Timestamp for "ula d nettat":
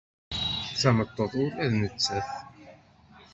1.43-2.29